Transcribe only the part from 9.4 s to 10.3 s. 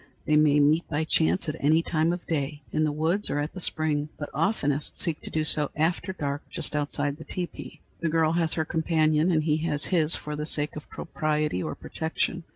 he has his,